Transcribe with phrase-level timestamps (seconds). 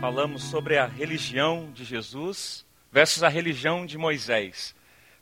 [0.00, 4.74] falamos sobre a religião de Jesus versus a religião de Moisés.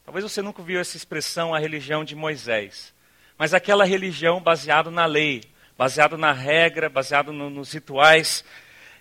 [0.04, 2.94] Talvez você nunca viu essa expressão, a religião de Moisés.
[3.38, 5.42] Mas aquela religião baseada na lei,
[5.78, 8.44] baseada na regra, baseada no, nos rituais.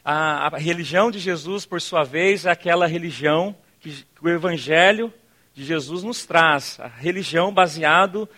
[0.03, 5.13] A, a, religião de Jesus, por sua vez, é aquela religião que, que o Evangelho
[5.53, 6.79] de Jesus nos traz.
[6.79, 8.29] A religião baseada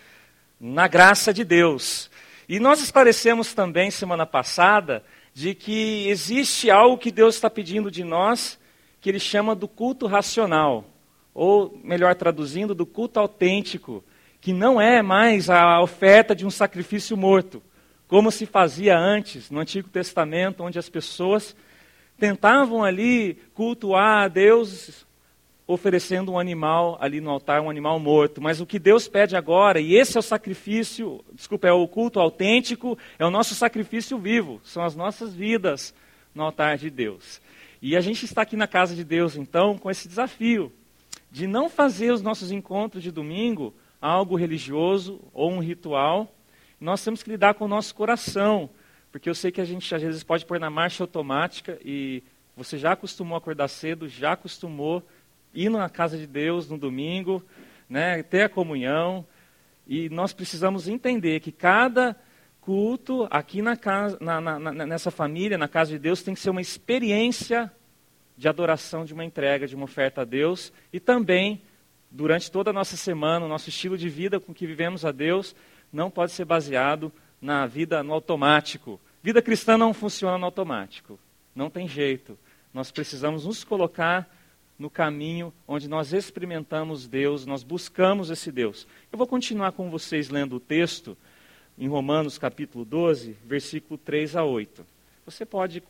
[0.60, 2.10] na graça de Deus.
[2.48, 5.04] E nós esclarecemos também, semana passada,
[5.38, 8.58] de que existe algo que Deus está pedindo de nós,
[9.00, 10.84] que Ele chama do culto racional,
[11.32, 14.02] ou, melhor traduzindo, do culto autêntico,
[14.40, 17.62] que não é mais a oferta de um sacrifício morto,
[18.08, 21.54] como se fazia antes, no Antigo Testamento, onde as pessoas
[22.18, 25.06] tentavam ali cultuar a Deus
[25.68, 28.40] oferecendo um animal ali no altar, um animal morto.
[28.40, 32.18] Mas o que Deus pede agora, e esse é o sacrifício, desculpa, é o culto
[32.18, 35.94] autêntico, é o nosso sacrifício vivo, são as nossas vidas
[36.34, 37.40] no altar de Deus.
[37.80, 40.72] E a gente está aqui na casa de Deus, então, com esse desafio
[41.30, 46.34] de não fazer os nossos encontros de domingo algo religioso ou um ritual.
[46.80, 48.70] Nós temos que lidar com o nosso coração,
[49.10, 52.22] porque eu sei que a gente às vezes pode pôr na marcha automática e
[52.56, 55.02] você já acostumou a acordar cedo, já acostumou
[55.54, 57.44] ir na casa de Deus no domingo,
[57.88, 59.26] né, ter a comunhão.
[59.86, 62.16] E nós precisamos entender que cada
[62.60, 66.50] culto aqui na casa, na, na, nessa família, na casa de Deus, tem que ser
[66.50, 67.72] uma experiência
[68.36, 70.72] de adoração, de uma entrega, de uma oferta a Deus.
[70.92, 71.62] E também,
[72.10, 75.56] durante toda a nossa semana, o nosso estilo de vida com que vivemos a Deus
[75.92, 79.00] não pode ser baseado na vida no automático.
[79.22, 81.18] Vida cristã não funciona no automático.
[81.54, 82.38] Não tem jeito.
[82.72, 84.28] Nós precisamos nos colocar
[84.78, 88.86] no caminho onde nós experimentamos Deus, nós buscamos esse Deus.
[89.10, 91.16] Eu vou continuar com vocês lendo o texto
[91.76, 94.86] em Romanos capítulo 12, versículo 3 a 8.
[95.24, 95.82] Você pode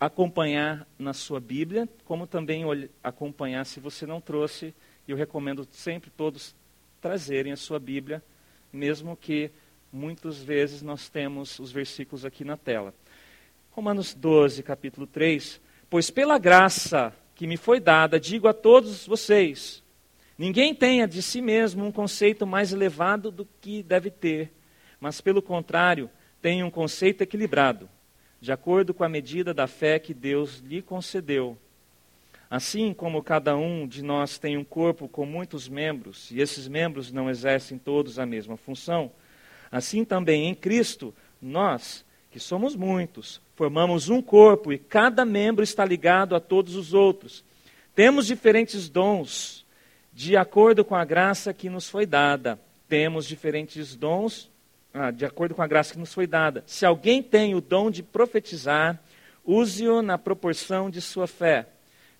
[0.00, 2.62] acompanhar na sua Bíblia, como também
[3.02, 4.74] acompanhar se você não trouxe,
[5.06, 6.54] e eu recomendo sempre todos
[7.00, 8.22] trazerem a sua Bíblia,
[8.72, 9.50] mesmo que
[9.92, 12.92] muitas vezes nós temos os versículos aqui na tela.
[13.70, 15.60] Romanos 12, capítulo 3.
[15.88, 19.84] Pois pela graça que me foi dada, digo a todos vocês:
[20.36, 24.50] ninguém tenha de si mesmo um conceito mais elevado do que deve ter,
[24.98, 26.10] mas pelo contrário,
[26.40, 27.88] tenha um conceito equilibrado,
[28.40, 31.58] de acordo com a medida da fé que Deus lhe concedeu.
[32.48, 37.12] Assim como cada um de nós tem um corpo com muitos membros, e esses membros
[37.12, 39.12] não exercem todos a mesma função,
[39.70, 45.84] assim também em Cristo, nós, que somos muitos, formamos um corpo e cada membro está
[45.84, 47.44] ligado a todos os outros.
[47.94, 49.64] Temos diferentes dons,
[50.12, 52.60] de acordo com a graça que nos foi dada.
[52.88, 54.50] Temos diferentes dons,
[54.92, 56.62] ah, de acordo com a graça que nos foi dada.
[56.66, 59.02] Se alguém tem o dom de profetizar,
[59.44, 61.66] use-o na proporção de sua fé.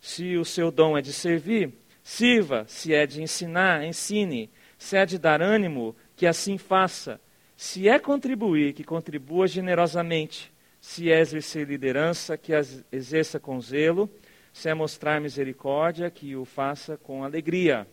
[0.00, 2.64] Se o seu dom é de servir, sirva.
[2.68, 4.50] Se é de ensinar, ensine.
[4.78, 7.20] Se é de dar ânimo, que assim faça.
[7.56, 10.52] Se é contribuir, que contribua generosamente.
[10.80, 14.10] Se é exercer liderança, que as exerça com zelo.
[14.52, 17.86] Se é mostrar misericórdia, que o faça com alegria.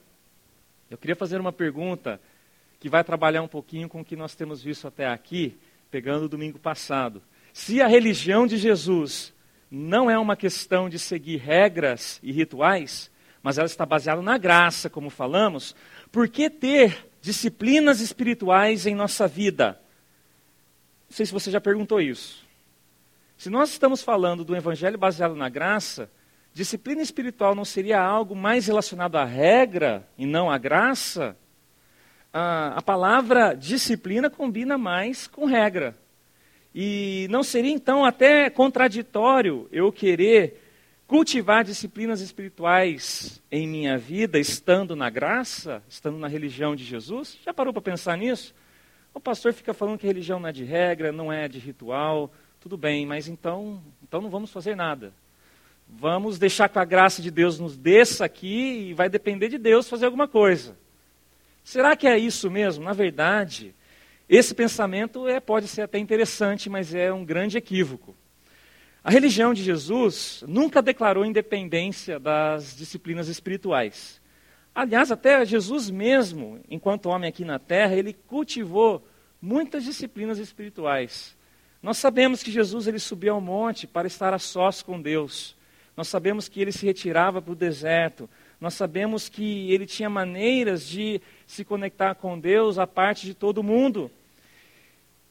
[0.89, 2.19] Eu queria fazer uma pergunta
[2.79, 5.57] que vai trabalhar um pouquinho com o que nós temos visto até aqui,
[5.89, 7.21] pegando o domingo passado.
[7.53, 9.33] Se a religião de Jesus
[9.71, 13.09] não é uma questão de seguir regras e rituais,
[13.41, 15.75] mas ela está baseada na graça, como falamos,
[16.11, 19.79] por que ter disciplinas espirituais em nossa vida?
[21.09, 22.45] Não sei se você já perguntou isso.
[23.37, 26.11] Se nós estamos falando do evangelho baseado na graça,
[26.53, 31.37] disciplina espiritual não seria algo mais relacionado à regra e não à graça?
[32.33, 35.95] A, a palavra disciplina combina mais com regra.
[36.75, 40.61] E não seria então até contraditório eu querer
[41.13, 47.37] cultivar disciplinas espirituais em minha vida, estando na graça, estando na religião de Jesus?
[47.45, 48.51] Já parou para pensar nisso?
[49.13, 52.75] O pastor fica falando que religião não é de regra, não é de ritual, tudo
[52.75, 55.13] bem, mas então, então não vamos fazer nada.
[55.87, 59.87] Vamos deixar que a graça de Deus nos desça aqui e vai depender de Deus
[59.87, 60.75] fazer alguma coisa.
[61.63, 62.83] Será que é isso mesmo?
[62.83, 63.75] Na verdade,
[64.27, 68.15] esse pensamento é, pode ser até interessante, mas é um grande equívoco.
[69.03, 74.21] A religião de Jesus nunca declarou independência das disciplinas espirituais.
[74.73, 79.05] Aliás, até Jesus mesmo, enquanto homem aqui na terra, ele cultivou
[79.41, 81.35] muitas disciplinas espirituais.
[81.81, 85.53] Nós sabemos que Jesus ele subiu ao monte para estar a sós com Deus.
[85.97, 88.29] Nós sabemos que ele se retirava para o deserto.
[88.59, 93.61] Nós sabemos que ele tinha maneiras de se conectar com Deus a parte de todo
[93.61, 94.09] mundo.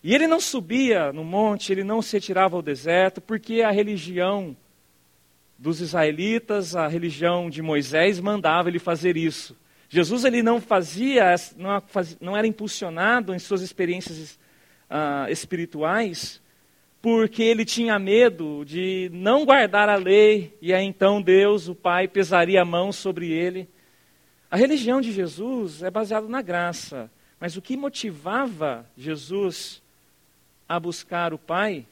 [0.02, 4.56] E ele não subia no monte, ele não se retirava ao deserto, porque a religião
[5.56, 9.56] dos israelitas, a religião de Moisés mandava ele fazer isso.
[9.88, 11.34] Jesus ele não fazia,
[12.20, 14.38] não, era impulsionado em suas experiências
[14.90, 16.43] uh, espirituais
[17.02, 22.06] porque ele tinha medo de não guardar a lei e aí então Deus, o Pai,
[22.06, 23.69] pesaria a mão sobre ele.
[24.49, 27.10] A religião de Jesus é baseada na graça,
[27.40, 29.81] mas o que motivava Jesus
[30.72, 31.86] a buscar o Pai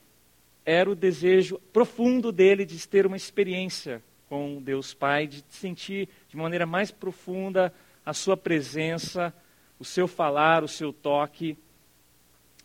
[0.65, 6.37] era o desejo profundo dele de ter uma experiência com Deus Pai, de sentir de
[6.39, 7.75] maneira mais profunda
[8.07, 9.35] a sua presença,
[9.79, 11.59] o seu falar, o seu toque.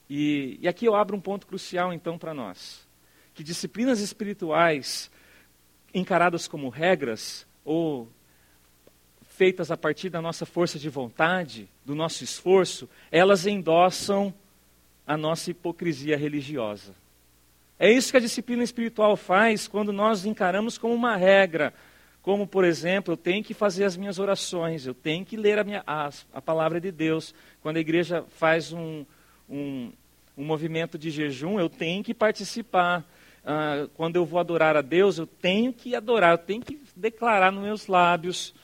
[0.10, 2.88] E, e aqui eu abro um ponto crucial então para nós.
[3.34, 5.12] Que disciplinas espirituais
[5.94, 8.08] encaradas como regras ou
[9.22, 14.34] feitas a partir da nossa força de vontade, do nosso esforço, elas endossam
[15.06, 16.94] a nossa hipocrisia religiosa.
[17.78, 21.74] É isso que a disciplina espiritual faz quando nós encaramos como uma regra.
[22.22, 25.64] Como, por exemplo, eu tenho que fazer as minhas orações, eu tenho que ler a,
[25.64, 27.36] minha, a, a palavra de Deus.
[27.62, 29.06] Quando a igreja faz um,
[29.48, 29.92] um,
[30.36, 33.06] um movimento de jejum, eu tenho que participar.
[33.46, 37.52] Ah, quando eu vou adorar a Deus, eu tenho que adorar, eu tenho que declarar
[37.52, 38.56] nos meus lábios.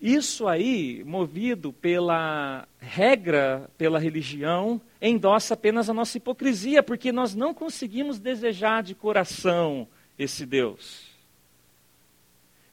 [0.00, 7.52] Isso aí, movido pela regra, pela religião, endossa apenas a nossa hipocrisia, porque nós não
[7.52, 9.86] conseguimos desejar de coração
[10.18, 11.10] esse Deus.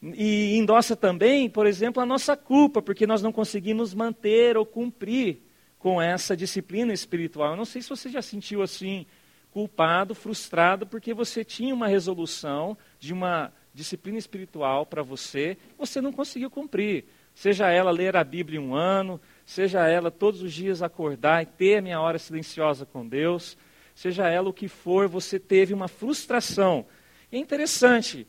[0.01, 5.39] E endossa também, por exemplo, a nossa culpa, porque nós não conseguimos manter ou cumprir
[5.79, 7.51] com essa disciplina espiritual.
[7.51, 9.06] Eu não sei se você já sentiu assim,
[9.51, 16.12] culpado, frustrado, porque você tinha uma resolução de uma disciplina espiritual para você, você não
[16.12, 17.06] conseguiu cumprir.
[17.35, 21.77] Seja ela ler a Bíblia um ano, seja ela todos os dias acordar e ter
[21.77, 23.56] a minha hora silenciosa com Deus,
[23.94, 26.88] seja ela o que for, você teve uma frustração.
[27.31, 28.25] E é interessante,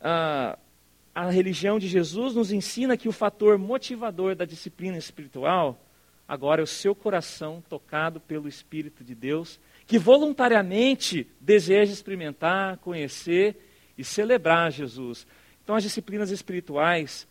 [0.00, 0.58] a,
[1.14, 5.78] a religião de Jesus nos ensina que o fator motivador da disciplina espiritual
[6.26, 13.67] agora é o seu coração tocado pelo Espírito de Deus, que voluntariamente deseja experimentar, conhecer
[13.98, 15.26] e celebrar Jesus.
[15.62, 17.26] Então, as disciplinas espirituais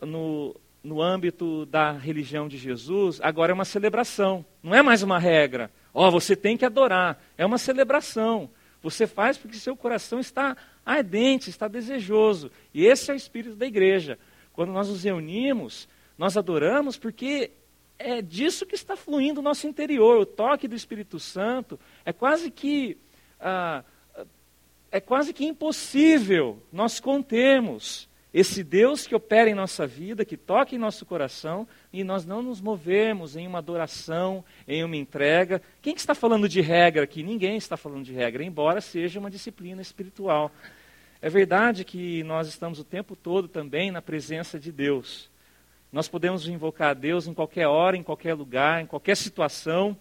[0.00, 5.18] no, no âmbito da religião de Jesus, agora é uma celebração, não é mais uma
[5.18, 5.70] regra.
[5.92, 8.48] Ó, oh, você tem que adorar, é uma celebração.
[8.82, 12.52] Você faz porque seu coração está ardente, está desejoso.
[12.72, 14.18] E esse é o espírito da igreja.
[14.52, 17.50] Quando nós nos reunimos, nós adoramos porque
[17.98, 20.18] é disso que está fluindo o nosso interior.
[20.18, 22.96] O toque do Espírito Santo é quase que
[23.40, 23.82] ah,
[24.90, 30.74] é quase que impossível nós contermos esse Deus que opera em nossa vida, que toca
[30.74, 35.62] em nosso coração, e nós não nos movemos em uma adoração, em uma entrega.
[35.80, 37.22] Quem que está falando de regra aqui?
[37.22, 40.52] Ninguém está falando de regra, embora seja uma disciplina espiritual.
[41.22, 45.30] É verdade que nós estamos o tempo todo também na presença de Deus.
[45.90, 49.96] Nós podemos invocar a Deus em qualquer hora, em qualquer lugar, em qualquer situação.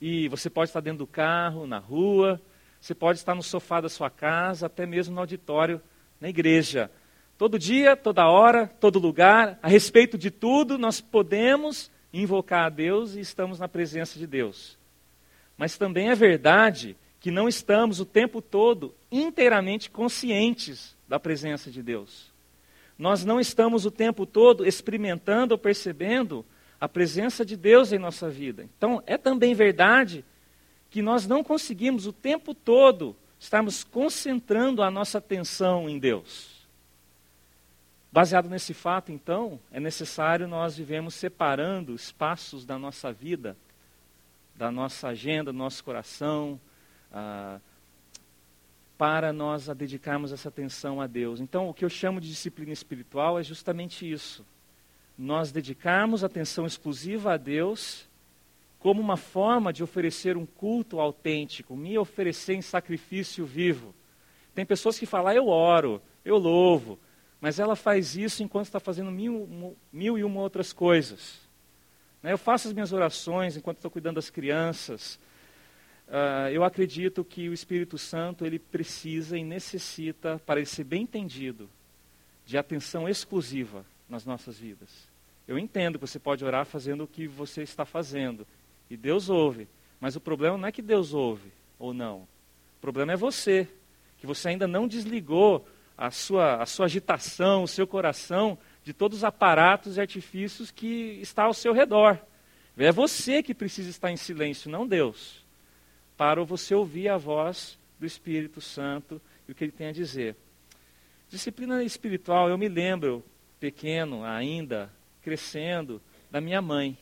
[0.00, 2.40] E você pode estar dentro do carro, na rua,
[2.80, 5.80] você pode estar no sofá da sua casa, até mesmo no auditório,
[6.20, 6.90] na igreja.
[7.36, 13.14] Todo dia, toda hora, todo lugar, a respeito de tudo, nós podemos invocar a Deus
[13.14, 14.78] e estamos na presença de Deus.
[15.56, 21.82] Mas também é verdade que não estamos o tempo todo inteiramente conscientes da presença de
[21.82, 22.30] Deus.
[22.98, 26.44] Nós não estamos o tempo todo experimentando ou percebendo
[26.80, 28.66] a presença de Deus em nossa vida.
[28.76, 30.24] Então, é também verdade
[30.90, 36.60] que nós não conseguimos o tempo todo estarmos concentrando a nossa atenção em Deus.
[38.12, 43.56] Baseado nesse fato, então, é necessário nós vivemos separando espaços da nossa vida,
[44.56, 46.60] da nossa agenda, do nosso coração,
[47.12, 47.60] ah,
[48.98, 51.40] para nós a dedicarmos essa atenção a Deus.
[51.40, 54.44] Então, o que eu chamo de disciplina espiritual é justamente isso.
[55.16, 58.09] Nós dedicarmos atenção exclusiva a Deus
[58.80, 63.94] como uma forma de oferecer um culto autêntico, me oferecer em sacrifício vivo.
[64.54, 66.98] Tem pessoas que falam, ah, eu oro, eu louvo,
[67.40, 71.38] mas ela faz isso enquanto está fazendo mil, mil e uma outras coisas.
[72.22, 75.20] Né, eu faço as minhas orações enquanto estou cuidando das crianças.
[76.08, 81.02] Uh, eu acredito que o Espírito Santo ele precisa e necessita, para ele ser bem
[81.02, 81.68] entendido,
[82.46, 84.88] de atenção exclusiva nas nossas vidas.
[85.46, 88.46] Eu entendo que você pode orar fazendo o que você está fazendo,
[88.90, 89.68] e Deus ouve.
[90.00, 92.28] Mas o problema não é que Deus ouve ou não.
[92.78, 93.68] O problema é você,
[94.18, 95.66] que você ainda não desligou
[95.96, 101.18] a sua, a sua agitação, o seu coração de todos os aparatos e artifícios que
[101.20, 102.18] está ao seu redor.
[102.76, 105.44] É você que precisa estar em silêncio, não Deus,
[106.16, 110.34] para você ouvir a voz do Espírito Santo e o que ele tem a dizer.
[111.28, 113.22] Disciplina espiritual, eu me lembro,
[113.60, 114.90] pequeno ainda,
[115.22, 116.96] crescendo, da minha mãe.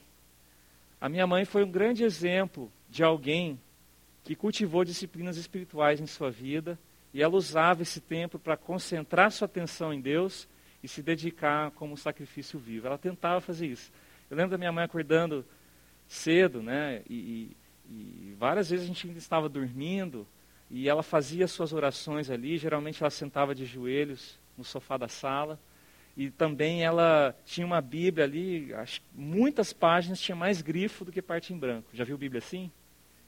[1.01, 3.61] A minha mãe foi um grande exemplo de alguém
[4.25, 6.79] que cultivou disciplinas espirituais em sua vida
[7.15, 10.49] e ela usava esse tempo para concentrar sua atenção em Deus
[10.83, 12.87] e se dedicar como sacrifício vivo.
[12.87, 13.91] Ela tentava fazer isso.
[14.31, 15.45] Eu lembro da minha mãe acordando
[16.07, 17.03] cedo, né?
[17.09, 17.57] E,
[17.91, 20.27] e, várias vezes a gente ainda estava dormindo
[20.71, 22.59] e ela fazia suas orações ali.
[22.59, 25.59] Geralmente ela sentava de joelhos no sofá da sala.
[26.19, 31.23] E também ela tinha uma Bíblia ali, acho, muitas páginas, tinha mais grifo do que
[31.23, 31.89] parte em branco.
[31.95, 32.73] Já viu Bíblia assim?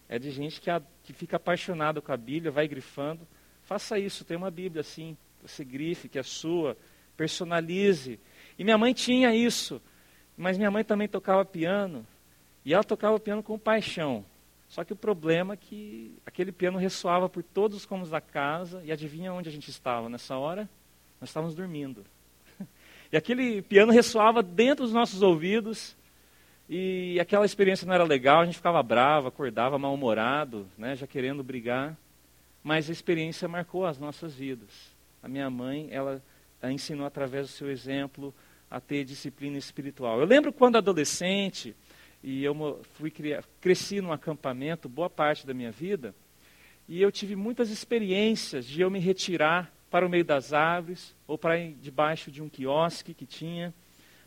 [0.09, 3.21] É de gente que, a, que fica apaixonado com a Bíblia, vai grifando.
[3.63, 6.77] Faça isso, tem uma Bíblia assim, você grife, que é sua,
[7.17, 8.19] personalize.
[8.59, 9.81] E minha mãe tinha isso,
[10.37, 12.05] mas minha mãe também tocava piano,
[12.65, 14.25] e ela tocava piano com paixão.
[14.69, 18.83] Só que o problema é que aquele piano ressoava por todos os cômodos da casa,
[18.85, 20.69] e adivinha onde a gente estava nessa hora?
[21.21, 22.05] Nós estávamos dormindo.
[23.13, 25.97] E aquele piano ressoava dentro dos nossos ouvidos,
[26.69, 31.43] e aquela experiência não era legal, a gente ficava bravo, acordava mal-humorado, né, já querendo
[31.43, 31.97] brigar.
[32.63, 34.95] Mas a experiência marcou as nossas vidas.
[35.23, 36.23] A minha mãe, ela
[36.65, 38.33] ensinou através do seu exemplo
[38.71, 40.21] a ter disciplina espiritual.
[40.21, 41.75] Eu lembro quando adolescente,
[42.23, 43.13] e eu fui
[43.61, 46.15] cresci num acampamento boa parte da minha vida,
[46.89, 51.37] e eu tive muitas experiências de eu me retirar para o meio das árvores ou
[51.37, 53.75] para debaixo de um quiosque que tinha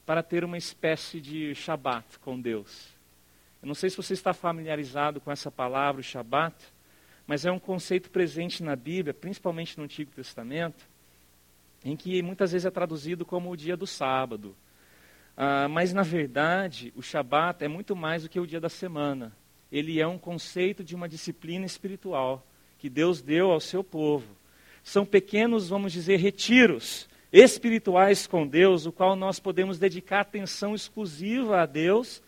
[0.05, 2.89] para ter uma espécie de Shabat com Deus.
[3.61, 6.55] Eu não sei se você está familiarizado com essa palavra, o Shabat,
[7.25, 10.85] mas é um conceito presente na Bíblia, principalmente no Antigo Testamento,
[11.85, 14.53] em que muitas vezes é traduzido como o dia do sábado.
[15.37, 19.31] Ah, mas, na verdade, o Shabat é muito mais do que o dia da semana.
[19.71, 22.45] Ele é um conceito de uma disciplina espiritual
[22.77, 24.27] que Deus deu ao seu povo.
[24.83, 31.61] São pequenos, vamos dizer, retiros espirituais com Deus, o qual nós podemos dedicar atenção exclusiva
[31.61, 32.21] a Deus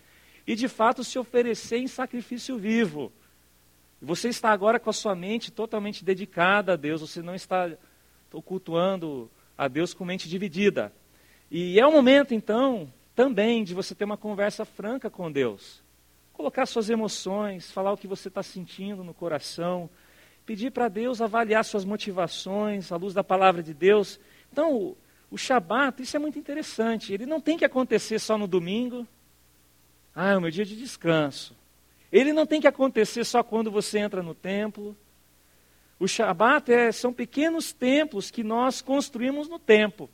[0.47, 3.11] e de fato se oferecer em sacrifício vivo.
[4.01, 7.71] Você está agora com a sua mente totalmente dedicada a Deus, você não está
[8.43, 10.91] cultuando a Deus com mente dividida.
[11.49, 15.83] E é o momento, então, também de você ter uma conversa franca com Deus.
[16.33, 19.89] Colocar suas emoções, falar o que você está sentindo no coração,
[20.45, 24.19] pedir para Deus avaliar suas motivações à luz da palavra de Deus
[24.55, 24.97] então, o,
[25.31, 27.11] o Shabat, isso é muito interessante.
[27.11, 29.05] Ele não tem que acontecer só no domingo.
[30.15, 31.53] Ah, é o meu dia de descanso.
[32.09, 34.95] Ele não tem que acontecer só quando você entra no templo.
[35.99, 40.09] O Shabat é, são pequenos templos que nós construímos no tempo,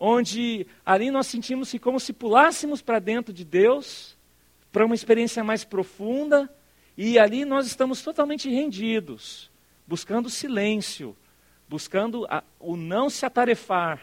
[0.00, 4.16] onde ali nós sentimos que como se pulássemos para dentro de Deus,
[4.72, 6.50] para uma experiência mais profunda,
[6.96, 9.50] e ali nós estamos totalmente rendidos,
[9.86, 11.16] buscando silêncio,
[11.68, 14.00] buscando a, o não se atarefar,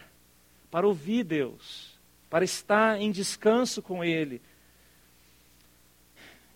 [0.70, 1.98] para ouvir Deus,
[2.28, 4.40] para estar em descanso com Ele.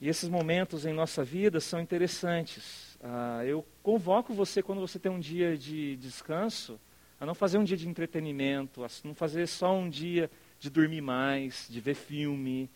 [0.00, 2.96] E esses momentos em nossa vida são interessantes.
[3.02, 6.80] Ah, eu convoco você, quando você tem um dia de descanso,
[7.20, 11.00] a não fazer um dia de entretenimento, a não fazer só um dia de dormir
[11.00, 12.70] mais, de ver filme,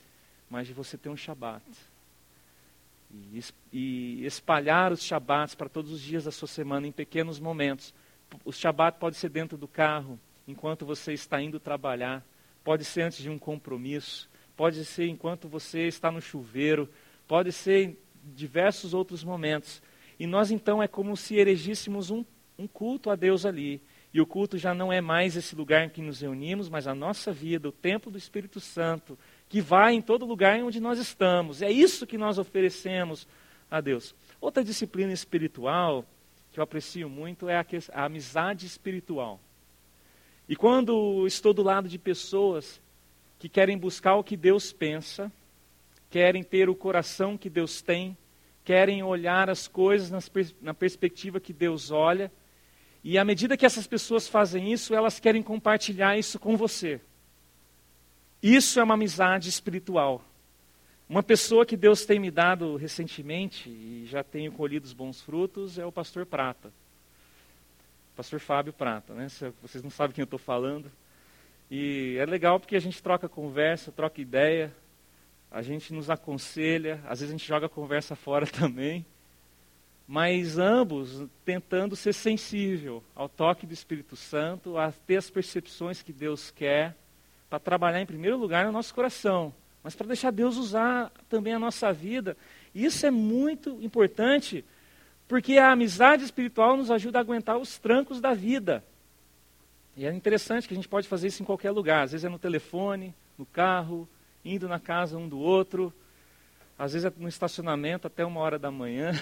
[0.50, 1.64] mas de você ter um Shabat.
[3.72, 7.94] E, espalhar os Shabats para todos os dias da sua semana em pequenos momentos
[8.44, 12.24] o Shabat pode ser dentro do carro, enquanto você está indo trabalhar,
[12.64, 16.88] pode ser antes de um compromisso, pode ser enquanto você está no chuveiro,
[17.26, 17.96] pode ser em
[18.34, 19.82] diversos outros momentos.
[20.18, 22.24] E nós então é como se erigíssemos um,
[22.58, 23.82] um culto a Deus ali.
[24.14, 26.94] E o culto já não é mais esse lugar em que nos reunimos, mas a
[26.94, 29.18] nossa vida, o templo do Espírito Santo,
[29.52, 31.60] que vai em todo lugar onde nós estamos.
[31.60, 33.28] É isso que nós oferecemos
[33.70, 34.14] a Deus.
[34.40, 36.06] Outra disciplina espiritual
[36.50, 39.38] que eu aprecio muito é a, a amizade espiritual.
[40.48, 42.80] E quando estou do lado de pessoas
[43.38, 45.30] que querem buscar o que Deus pensa,
[46.08, 48.16] querem ter o coração que Deus tem,
[48.64, 50.32] querem olhar as coisas nas,
[50.62, 52.32] na perspectiva que Deus olha,
[53.04, 57.02] e à medida que essas pessoas fazem isso, elas querem compartilhar isso com você.
[58.42, 60.24] Isso é uma amizade espiritual.
[61.08, 65.78] Uma pessoa que Deus tem me dado recentemente, e já tenho colhido os bons frutos,
[65.78, 66.72] é o pastor Prata.
[68.16, 69.28] Pastor Fábio Prata, né?
[69.60, 70.90] Vocês não sabem quem eu estou falando.
[71.70, 74.74] E é legal porque a gente troca conversa, troca ideia,
[75.50, 79.06] a gente nos aconselha, às vezes a gente joga a conversa fora também.
[80.06, 86.12] Mas ambos tentando ser sensível ao toque do Espírito Santo, a ter as percepções que
[86.12, 86.96] Deus quer,
[87.52, 91.58] para trabalhar em primeiro lugar no nosso coração mas para deixar Deus usar também a
[91.58, 92.36] nossa vida.
[92.74, 94.64] Isso é muito importante,
[95.26, 98.84] porque a amizade espiritual nos ajuda a aguentar os trancos da vida.
[99.96, 102.04] E é interessante que a gente pode fazer isso em qualquer lugar.
[102.04, 104.08] Às vezes é no telefone, no carro,
[104.44, 105.92] indo na casa um do outro.
[106.78, 109.12] Às vezes é no estacionamento até uma hora da manhã.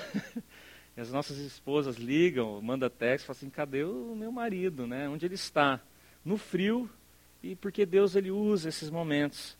[0.96, 5.08] e as nossas esposas ligam, mandam texto, falam assim, cadê o meu marido, né?
[5.08, 5.80] Onde ele está?
[6.24, 6.88] No frio,
[7.42, 9.56] e porque Deus ele usa esses momentos.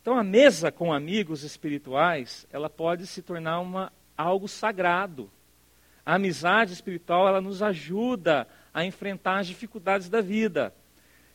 [0.00, 5.30] Então a mesa com amigos espirituais, ela pode se tornar uma, algo sagrado.
[6.04, 10.74] A amizade espiritual, ela nos ajuda a enfrentar as dificuldades da vida.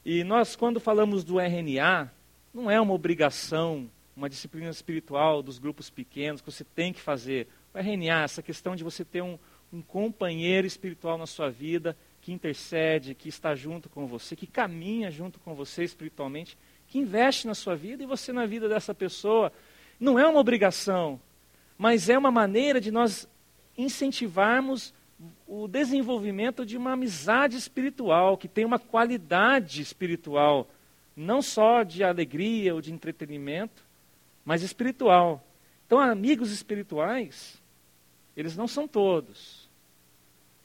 [0.03, 2.11] E nós, quando falamos do RNA,
[2.53, 7.47] não é uma obrigação, uma disciplina espiritual dos grupos pequenos que você tem que fazer.
[7.73, 9.39] O RNA, essa questão de você ter um,
[9.71, 11.95] um companheiro espiritual na sua vida,
[12.27, 17.47] que intercede, que está junto com você, que caminha junto com você espiritualmente, que investe
[17.47, 19.49] na sua vida e você na vida dessa pessoa.
[19.97, 21.21] Não é uma obrigação,
[21.77, 23.29] mas é uma maneira de nós
[23.77, 24.93] incentivarmos
[25.47, 30.67] o desenvolvimento de uma amizade espiritual, que tem uma qualidade espiritual,
[31.15, 33.85] não só de alegria ou de entretenimento,
[34.43, 35.41] mas espiritual.
[35.85, 37.57] Então, amigos espirituais,
[38.35, 39.69] eles não são todos,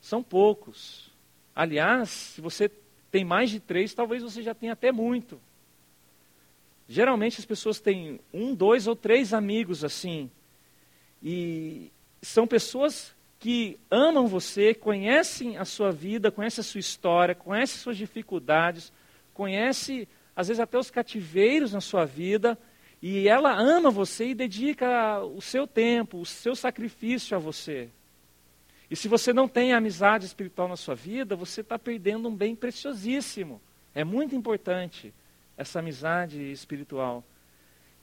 [0.00, 1.12] são poucos.
[1.55, 2.71] Aliás, se você
[3.11, 5.41] tem mais de três, talvez você já tenha até muito.
[6.89, 10.31] Geralmente as pessoas têm um, dois ou três amigos assim.
[11.23, 11.91] E
[12.21, 17.97] são pessoas que amam você, conhecem a sua vida, conhecem a sua história, conhecem suas
[17.97, 18.93] dificuldades,
[19.35, 22.59] conhecem às vezes até os cativeiros na sua vida,
[23.01, 27.89] e ela ama você e dedica o seu tempo, o seu sacrifício a você.
[28.93, 32.55] E se você não tem amizade espiritual na sua vida, você está perdendo um bem
[32.55, 33.59] preciosíssimo.
[33.95, 35.15] É muito importante
[35.57, 37.25] essa amizade espiritual.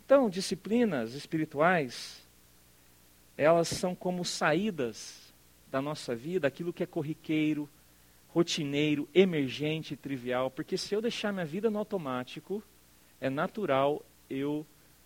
[0.04, 2.28] Então, disciplinas espirituais,
[3.38, 5.32] elas são como saídas
[5.70, 7.70] da nossa vida aquilo que é corriqueiro,
[8.30, 12.64] rotineiro, emergente trivial, porque se eu deixar minha vida no automático,
[13.22, 14.66] é natural eu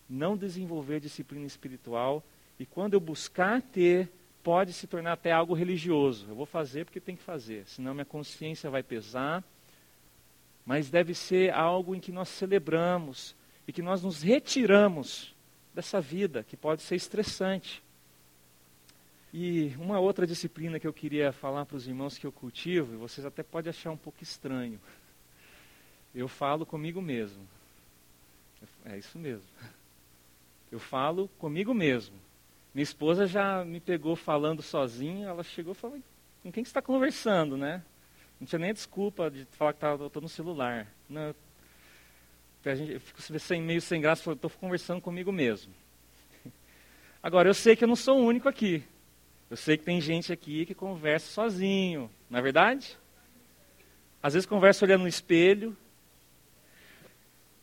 [0.09, 2.23] não desenvolver disciplina espiritual
[2.57, 4.09] e quando eu buscar ter,
[4.43, 6.27] pode se tornar até algo religioso.
[6.27, 9.43] Eu vou fazer porque tem que fazer, senão minha consciência vai pesar.
[10.65, 13.35] Mas deve ser algo em que nós celebramos
[13.67, 15.33] e que nós nos retiramos
[15.73, 17.81] dessa vida que pode ser estressante.
[19.33, 22.97] E uma outra disciplina que eu queria falar para os irmãos que eu cultivo, e
[22.97, 24.79] vocês até podem achar um pouco estranho.
[26.13, 27.47] Eu falo comigo mesmo.
[28.85, 29.47] É isso mesmo.
[30.71, 32.15] Eu falo comigo mesmo.
[32.73, 35.99] Minha esposa já me pegou falando sozinha, ela chegou e falou,
[36.41, 37.83] com quem que você está conversando, né?
[38.39, 40.87] Não tinha nem desculpa de falar que eu estou no celular.
[41.07, 41.35] Não,
[42.65, 45.73] a gente, eu fico sem, meio sem graça, estou conversando comigo mesmo.
[47.21, 48.83] Agora, eu sei que eu não sou o único aqui.
[49.49, 52.97] Eu sei que tem gente aqui que conversa sozinho, não é verdade?
[54.21, 55.77] Às vezes conversa olhando no espelho.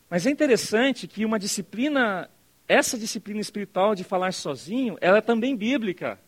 [0.09, 2.31] Mas é interessante que uma disciplina,
[2.71, 6.21] essa disciplina espiritual de falar sozinho, ela é também bíblica.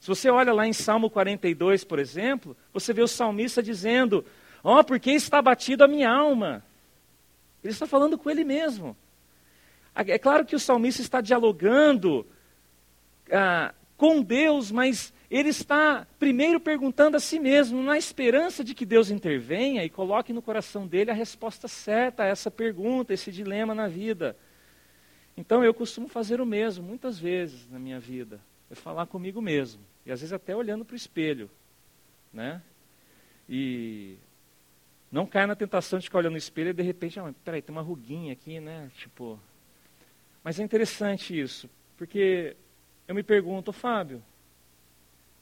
[0.00, 4.24] Se você olha lá em Salmo 42, por exemplo, você vê o salmista dizendo:
[4.64, 6.64] Ó, oh, porque está batido a minha alma.
[7.62, 8.96] Ele está falando com ele mesmo.
[9.94, 12.26] É claro que o salmista está dialogando
[13.30, 18.84] ah, com Deus, mas ele está primeiro perguntando a si mesmo, na esperança de que
[18.84, 23.72] Deus intervenha e coloque no coração dele a resposta certa a essa pergunta, esse dilema
[23.72, 24.36] na vida.
[25.40, 28.38] Então eu costumo fazer o mesmo, muitas vezes na minha vida,
[28.70, 31.50] é falar comigo mesmo, e às vezes até olhando para o espelho,
[32.30, 32.60] né?
[33.48, 34.18] E
[35.10, 37.74] não cair na tentação de ficar olhando no espelho e de repente, ah, peraí, tem
[37.74, 38.90] uma ruguinha aqui, né?
[38.98, 39.40] Tipo,
[40.44, 42.54] mas é interessante isso, porque
[43.08, 44.22] eu me pergunto, Fábio,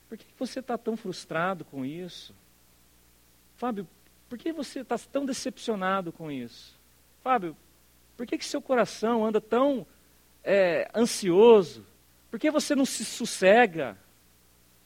[0.07, 2.33] por que você está tão frustrado com isso?
[3.57, 3.85] Fábio,
[4.29, 6.73] por que você está tão decepcionado com isso?
[7.21, 7.53] Fábio,
[8.19, 9.87] por que, que seu coração anda tão
[10.43, 11.85] é, ansioso?
[12.29, 13.97] Por que você não se sossega?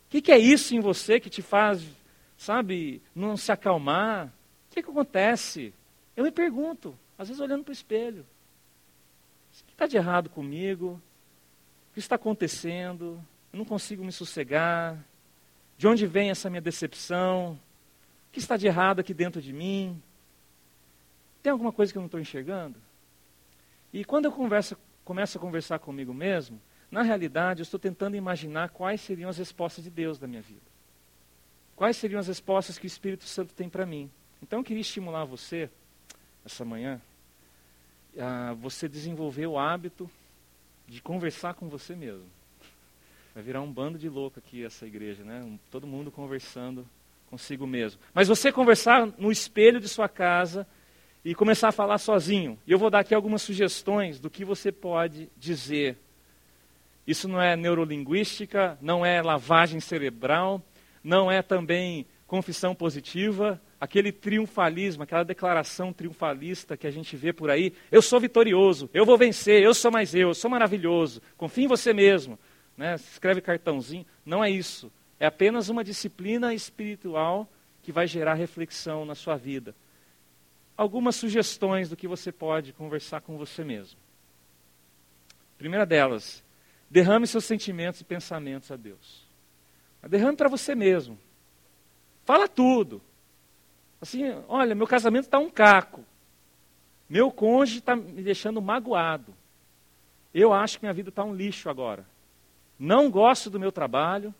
[0.06, 1.82] O que, que, é isso em você que te faz,
[2.38, 4.28] sabe, não se acalmar?
[4.28, 5.74] O que, que acontece?
[6.16, 8.22] Eu me pergunto, às vezes olhando para o espelho.
[8.22, 11.02] O que está de errado comigo?
[11.90, 13.20] O que está acontecendo?
[13.52, 15.04] Eu não consigo me sossegar.
[15.76, 17.54] De onde vem essa minha decepção?
[18.30, 20.00] O que está de errado aqui dentro de mim?
[21.42, 22.78] Tem alguma coisa que eu não estou enxergando?
[23.94, 24.76] E quando eu converso,
[25.06, 29.84] começo a conversar comigo mesmo, na realidade eu estou tentando imaginar quais seriam as respostas
[29.84, 30.74] de Deus da minha vida.
[31.76, 34.10] Quais seriam as respostas que o Espírito Santo tem para mim.
[34.42, 35.70] Então eu queria estimular você,
[36.44, 37.00] essa manhã,
[38.18, 40.10] a você desenvolver o hábito
[40.88, 42.26] de conversar com você mesmo.
[43.34, 45.58] Vai virar um bando de louco aqui essa igreja, né?
[45.72, 46.88] Todo mundo conversando
[47.30, 48.00] consigo mesmo.
[48.14, 50.68] Mas você conversar no espelho de sua casa
[51.24, 52.60] e começar a falar sozinho.
[52.68, 55.98] E eu vou dar aqui algumas sugestões do que você pode dizer.
[57.08, 60.62] Isso não é neurolinguística, não é lavagem cerebral,
[61.04, 67.50] não é também confissão positiva, aquele triunfalismo, aquela declaração triunfalista que a gente vê por
[67.50, 67.74] aí.
[67.92, 71.68] Eu sou vitorioso, eu vou vencer, eu sou mais eu, eu sou maravilhoso, confie em
[71.68, 72.40] você mesmo.
[72.78, 72.96] Né?
[72.96, 74.06] Escreve cartãozinho.
[74.26, 74.92] Não é isso.
[75.20, 77.48] É apenas uma disciplina espiritual
[77.84, 79.76] que vai gerar reflexão na sua vida.
[80.84, 83.98] Algumas sugestões do que você pode conversar com você mesmo.
[85.58, 86.44] Primeira delas,
[86.90, 89.26] derrame seus sentimentos e pensamentos a Deus.
[90.10, 91.18] Derrame para você mesmo.
[92.26, 93.02] Fala tudo.
[94.02, 96.04] Assim, olha, meu casamento está um caco.
[97.08, 99.34] Meu cônjuge está me deixando magoado.
[100.34, 102.06] Eu acho que minha vida está um lixo agora.
[102.78, 104.36] Não gosto do meu trabalho.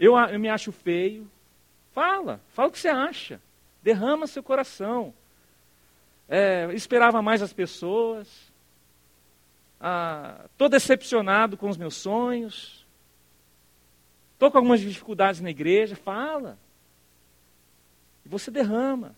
[0.00, 1.30] Eu, eu me acho feio.
[1.92, 3.40] Fala, fala o que você acha.
[3.86, 5.14] Derrama seu coração.
[6.28, 8.26] É, esperava mais as pessoas.
[10.50, 12.84] Estou ah, decepcionado com os meus sonhos.
[14.32, 15.94] Estou com algumas dificuldades na igreja.
[15.94, 16.58] Fala.
[18.24, 19.14] E você derrama.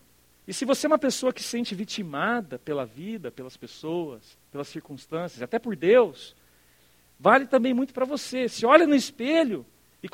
[0.47, 4.67] E se você é uma pessoa que se sente vitimada pela vida, pelas pessoas, pelas
[4.67, 6.35] circunstâncias, até por Deus,
[7.19, 8.47] vale também muito para você.
[8.47, 9.65] Se olha no espelho
[10.03, 10.07] e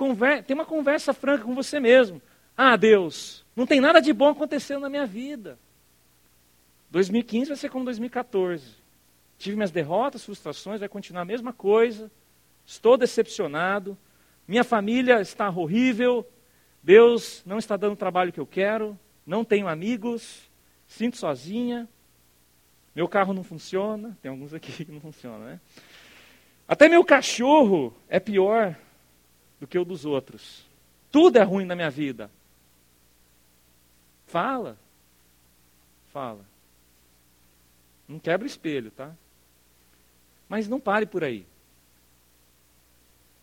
[0.47, 2.21] tem uma conversa franca com você mesmo.
[2.55, 5.57] Ah, Deus, não tem nada de bom acontecendo na minha vida.
[6.91, 8.65] 2015 vai ser como 2014.
[9.37, 12.11] Tive minhas derrotas, frustrações, vai continuar a mesma coisa.
[12.65, 13.97] Estou decepcionado.
[14.47, 16.27] Minha família está horrível.
[16.83, 18.97] Deus não está dando o trabalho que eu quero.
[19.25, 20.49] Não tenho amigos.
[20.87, 21.87] Sinto sozinha.
[22.95, 24.17] Meu carro não funciona.
[24.21, 25.59] Tem alguns aqui que não funcionam, né?
[26.67, 28.75] Até meu cachorro é pior
[29.59, 30.65] do que o dos outros.
[31.11, 32.31] Tudo é ruim na minha vida.
[34.35, 34.77] Fala.
[36.11, 36.45] Fala.
[38.05, 39.15] Não quebra espelho, tá?
[40.49, 41.47] Mas não pare por aí.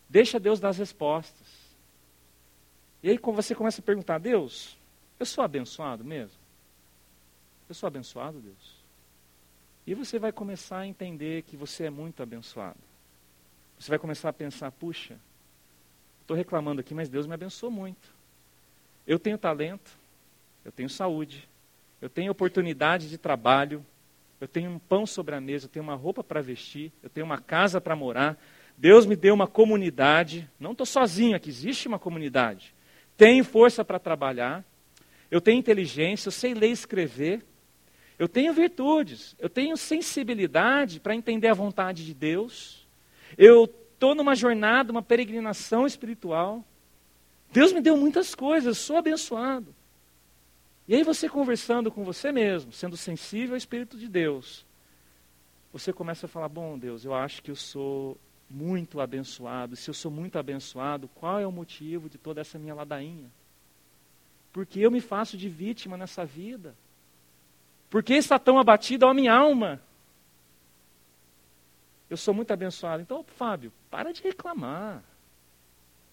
[0.07, 1.47] Deixa Deus dar as respostas.
[3.01, 4.77] E aí você começa a perguntar, Deus,
[5.19, 6.37] eu sou abençoado mesmo?
[7.67, 8.75] Eu sou abençoado, Deus?
[9.87, 12.77] E você vai começar a entender que você é muito abençoado.
[13.79, 15.17] Você vai começar a pensar: puxa,
[16.21, 18.13] estou reclamando aqui, mas Deus me abençoou muito.
[19.07, 20.02] Eu tenho talento,
[20.63, 21.47] eu tenho saúde,
[22.01, 23.85] eu tenho oportunidade de trabalho,
[24.39, 27.25] eu tenho um pão sobre a mesa, eu tenho uma roupa para vestir, eu tenho
[27.25, 28.37] uma casa para morar.
[28.77, 32.75] Deus me deu uma comunidade, não estou sozinho aqui, existe uma comunidade.
[33.15, 34.65] Tenho força para trabalhar,
[35.31, 37.43] eu tenho inteligência, eu sei ler e escrever,
[38.19, 42.85] eu tenho virtudes, eu tenho sensibilidade para entender a vontade de Deus.
[43.37, 46.63] Eu estou numa jornada, uma peregrinação espiritual.
[47.51, 49.73] Deus me deu muitas coisas, sou abençoado.
[50.87, 54.65] E aí você conversando com você mesmo, sendo sensível ao Espírito de Deus,
[55.71, 58.17] você começa a falar: Bom, Deus, eu acho que eu sou
[58.49, 59.75] muito abençoado.
[59.75, 63.29] Se eu sou muito abençoado, qual é o motivo de toda essa minha ladainha?
[64.51, 66.75] Porque eu me faço de vítima nessa vida?
[67.89, 69.81] Por que está tão abatida a minha alma?
[72.13, 73.01] eu sou muito abençoado.
[73.01, 75.03] Então, Fábio, para de reclamar.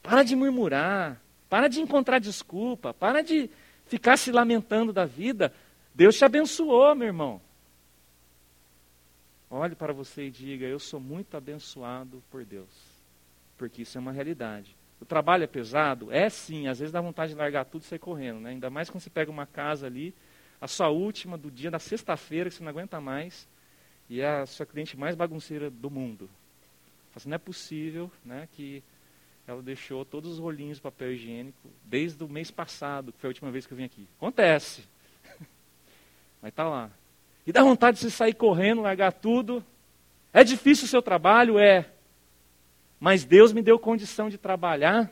[0.03, 1.21] Para de murmurar.
[1.49, 2.95] Para de encontrar desculpa.
[2.95, 3.51] Para de
[3.91, 5.53] ficar se lamentando da vida.
[5.93, 7.41] Deus te abençoou, meu irmão.
[9.51, 12.71] Olhe para você e diga: Eu sou muito abençoado por Deus.
[13.59, 14.77] Porque isso é uma realidade.
[15.01, 16.13] O trabalho é pesado?
[16.13, 18.41] É sim, às vezes dá vontade de largar tudo e sair correndo.
[18.41, 18.51] Né?
[18.51, 20.15] Ainda mais quando você pega uma casa ali,
[20.61, 23.49] a sua última do dia, da sexta-feira, que você não aguenta mais
[24.09, 26.29] e é a sua cliente mais bagunceira do mundo.
[27.15, 28.83] Assim, não é possível né, que
[29.47, 33.33] ela deixou todos os rolinhos de papel higiênico desde o mês passado, que foi a
[33.33, 34.07] última vez que eu vim aqui.
[34.17, 34.85] Acontece.
[36.41, 36.91] Mas está lá.
[37.47, 39.65] E dá vontade de você sair correndo, largar tudo.
[40.33, 41.59] É difícil o seu trabalho?
[41.59, 41.91] É.
[42.99, 45.11] Mas Deus me deu condição de trabalhar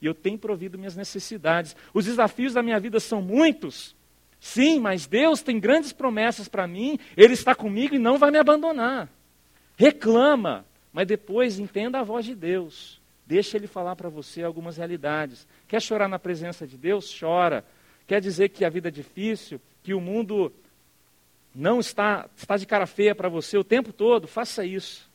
[0.00, 1.76] e eu tenho provido minhas necessidades.
[1.94, 3.94] Os desafios da minha vida são muitos,
[4.42, 8.38] Sim, mas Deus tem grandes promessas para mim, Ele está comigo e não vai me
[8.38, 9.08] abandonar.
[9.76, 13.00] Reclama, mas depois entenda a voz de Deus.
[13.26, 15.46] Deixa Ele falar para você algumas realidades.
[15.68, 17.16] Quer chorar na presença de Deus?
[17.18, 17.64] Chora.
[18.06, 20.52] Quer dizer que a vida é difícil, que o mundo
[21.54, 24.26] não está, está de cara feia para você o tempo todo?
[24.26, 25.10] Faça isso.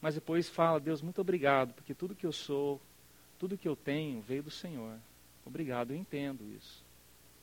[0.00, 2.80] Mas depois fala, Deus, muito obrigado, porque tudo que eu sou,
[3.38, 4.96] tudo que eu tenho veio do Senhor.
[5.44, 6.82] Obrigado, eu entendo isso.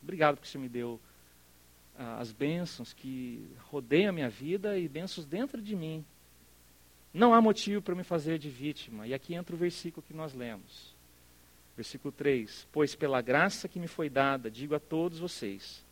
[0.01, 0.99] Obrigado porque o Senhor me deu
[1.97, 6.05] ah, as bênçãos que rodeiam a minha vida e bênçãos dentro de mim.
[7.13, 9.07] Não há motivo para me fazer de vítima.
[9.07, 10.95] E aqui entra o versículo que nós lemos.
[11.75, 15.83] Versículo 3: Pois pela graça que me foi dada, digo a todos vocês: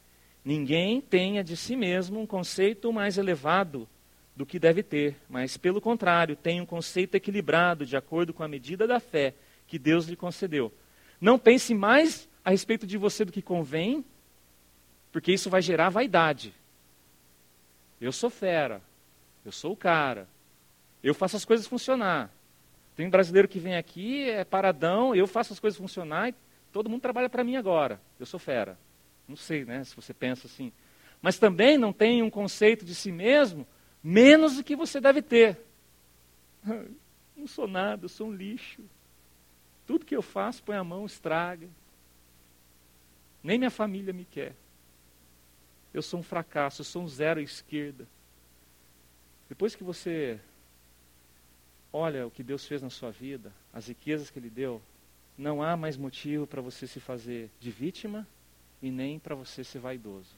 [0.43, 3.87] ninguém tenha de si mesmo um conceito mais elevado
[4.35, 8.47] do que deve ter, mas, pelo contrário, tenha um conceito equilibrado, de acordo com a
[8.47, 9.33] medida da fé
[9.65, 10.73] que Deus lhe concedeu.
[11.21, 14.03] Não pense mais a respeito de você do que convém,
[15.11, 16.53] porque isso vai gerar vaidade.
[18.01, 18.81] Eu sou fera,
[19.45, 20.27] eu sou o cara,
[21.07, 22.31] eu faço as coisas funcionar.
[22.95, 26.35] Tem um brasileiro que vem aqui, é paradão, eu faço as coisas funcionar e
[26.71, 28.01] todo mundo trabalha para mim agora.
[28.19, 28.75] Eu sou fera.
[29.27, 30.71] Não sei, né, se você pensa assim.
[31.21, 33.67] Mas também não tem um conceito de si mesmo
[34.03, 35.59] menos do que você deve ter.
[37.35, 38.81] Não sou nada, eu sou um lixo.
[39.85, 41.67] Tudo que eu faço, põe a mão, estraga.
[43.43, 44.55] Nem minha família me quer.
[45.93, 48.07] Eu sou um fracasso, eu sou um zero à esquerda.
[49.49, 50.39] Depois que você
[51.95, 54.81] olha o que Deus fez na sua vida, as riquezas que Ele deu,
[55.37, 58.27] não há mais motivo para você se fazer de vítima
[58.81, 60.35] e nem para você ser vaidoso.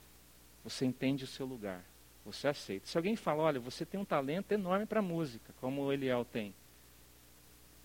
[0.62, 1.84] Você entende o seu lugar.
[2.24, 2.86] Você aceita.
[2.86, 6.54] Se alguém fala, olha, você tem um talento enorme para música, como o Eliel tem.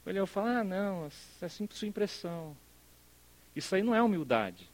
[0.06, 1.10] O Eliel fala, ah, não,
[1.42, 2.56] é sempre sua impressão.
[3.56, 4.70] Isso aí não é humildade.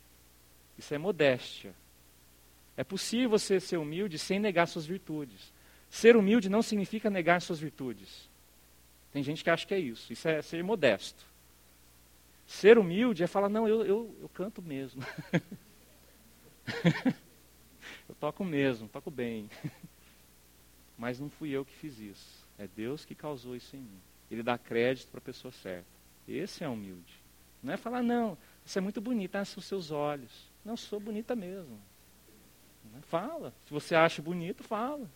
[0.78, 1.74] Isso é modéstia.
[2.76, 5.54] É possível você ser humilde sem negar suas virtudes.
[5.90, 8.29] Ser humilde não significa negar suas virtudes.
[9.12, 10.14] Tem gente que acha que é isso.
[10.14, 11.26] Isso é ser modesto.
[12.46, 15.04] Ser humilde é falar, não, eu, eu, eu canto mesmo.
[18.08, 19.50] Eu toco mesmo, toco bem.
[20.98, 22.46] Mas não fui eu que fiz isso.
[22.58, 24.02] É Deus que causou isso em mim.
[24.30, 25.88] Ele dá crédito para a pessoa certa.
[26.28, 27.14] Esse é humilde.
[27.62, 30.50] Não é falar, não, você é muito bonita, ah, são seus olhos.
[30.64, 31.80] Não, sou bonita mesmo.
[33.04, 33.54] Fala.
[33.66, 35.10] Se você acha bonito, fala.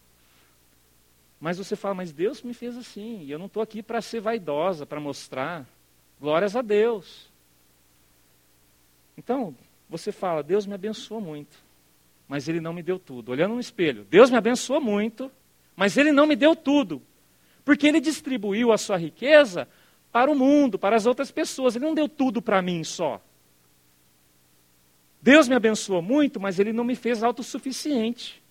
[1.43, 3.23] Mas você fala, mas Deus me fez assim.
[3.23, 5.65] E eu não estou aqui para ser vaidosa, para mostrar.
[6.19, 7.29] Glórias a Deus.
[9.17, 9.55] Então,
[9.89, 11.63] você fala, Deus me abençoou muito
[12.27, 13.31] mas ele não me deu tudo.
[13.31, 15.31] Olhando no espelho, Deus me abençoou muito,
[15.75, 17.01] mas ele não me deu tudo.
[17.63, 19.67] Porque ele distribuiu a sua riqueza
[20.11, 21.75] para o mundo, para as outras pessoas.
[21.75, 23.21] Ele não deu tudo para mim só.
[25.21, 28.42] Deus me abençoou muito, mas ele não me fez autossuficiente.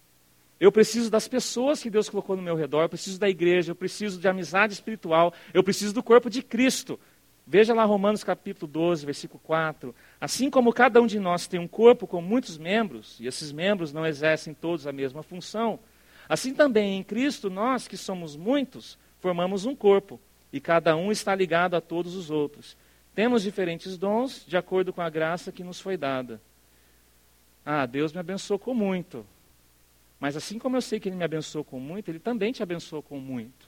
[0.63, 3.75] Eu preciso das pessoas que Deus colocou no meu redor, eu preciso da igreja, eu
[3.75, 7.01] preciso de amizade espiritual, eu preciso do corpo de Cristo.
[7.45, 9.93] Veja lá Romanos capítulo 12, versículo 4.
[10.21, 13.93] Assim como cada um de nós tem um corpo com muitos membros, e esses membros
[13.93, 15.81] não exercem todos a mesma função,
[16.29, 20.21] assim também em Cristo nós, que somos muitos, formamos um corpo,
[20.53, 22.77] e cada um está ligado a todos os outros.
[23.17, 26.41] Temos diferentes dons de acordo com a graça que nos foi dada.
[27.67, 29.27] Ah, Deus me abençoou com muito.
[30.23, 33.03] Mas assim como eu sei que Ele me abençoou com muito, Ele também te abençoou
[33.03, 33.67] com muito.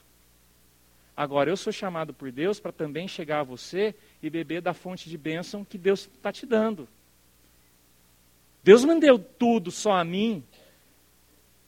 [1.13, 5.09] Agora, eu sou chamado por Deus para também chegar a você e beber da fonte
[5.09, 6.87] de bênção que Deus está te dando.
[8.63, 10.41] Deus não deu tudo só a mim.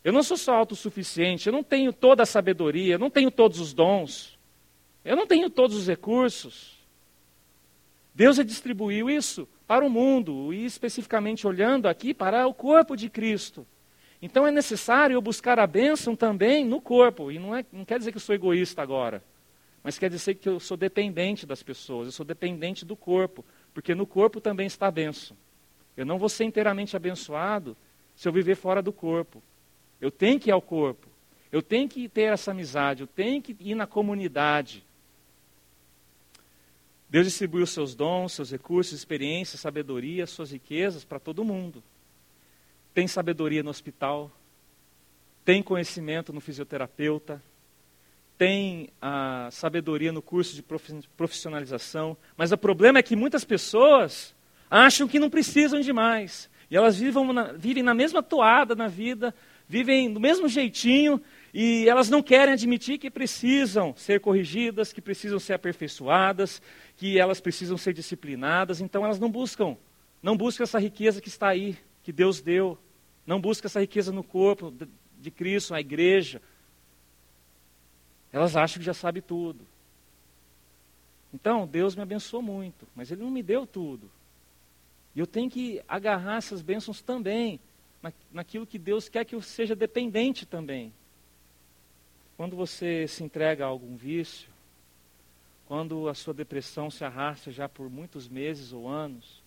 [0.06, 3.60] Eu não sou só autossuficiente, eu não tenho toda a sabedoria, eu não tenho todos
[3.60, 4.40] os dons,
[5.04, 6.78] eu não tenho todos os recursos.
[8.16, 13.68] Deus distribuiu isso para o mundo e especificamente olhando aqui para o corpo de Cristo.
[14.22, 17.32] Então é necessário eu buscar a bênção também no corpo.
[17.32, 19.24] E não, é, não quer dizer que eu sou egoísta agora.
[19.84, 23.96] Mas quer dizer que eu sou dependente das pessoas, eu sou dependente do corpo, porque
[23.96, 25.38] no corpo também está a bênção.
[25.96, 27.78] Eu não vou ser inteiramente abençoado
[28.16, 29.42] se eu viver fora do corpo.
[30.02, 31.08] Eu tenho que ir ao corpo,
[31.52, 34.84] eu tenho que ter essa amizade, eu tenho que ir na comunidade.
[37.10, 41.82] Deus distribuiu seus dons, seus recursos, experiências, sabedoria, suas riquezas para todo mundo.
[42.98, 44.32] Tem sabedoria no hospital,
[45.46, 47.40] tem conhecimento no fisioterapeuta,
[48.40, 50.64] tem a sabedoria no curso de
[51.16, 54.34] profissionalização, mas o problema é que muitas pessoas
[54.68, 56.50] acham que não precisam de mais.
[56.72, 59.32] E elas na, vivem na mesma toada na vida,
[59.70, 61.22] vivem do mesmo jeitinho,
[61.54, 66.60] e elas não querem admitir que precisam ser corrigidas, que precisam ser aperfeiçoadas,
[66.96, 69.78] que elas precisam ser disciplinadas, então elas não buscam,
[70.20, 72.76] não buscam essa riqueza que está aí, que Deus deu,
[73.28, 74.74] não buscam essa riqueza no corpo
[75.20, 76.42] de Cristo, na igreja,
[78.32, 79.60] elas acham que já sabe tudo.
[81.34, 84.10] Então, Deus me abençoou muito, mas Ele não me deu tudo.
[85.14, 87.60] E eu tenho que agarrar essas bênçãos também,
[88.02, 90.94] na, naquilo que Deus quer que eu seja dependente também.
[92.38, 94.50] Quando você se entrega a algum vício,
[95.68, 99.44] quando a sua depressão se arrasta já por muitos meses ou anos,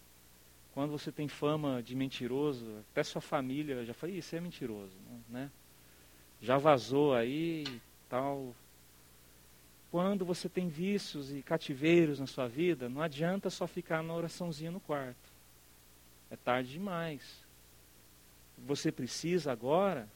[0.81, 4.97] quando você tem fama de mentiroso, até sua família já fala, isso é mentiroso,
[5.29, 5.51] né?
[6.41, 8.55] Já vazou aí e tal,
[9.91, 14.71] quando você tem vícios e cativeiros na sua vida, não adianta só ficar na oraçãozinha
[14.71, 15.21] no quarto.
[16.31, 17.45] É tarde demais.
[18.57, 20.09] Você precisa agora